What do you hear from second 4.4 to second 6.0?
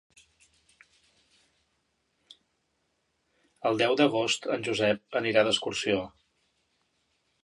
en Josep anirà d'excursió.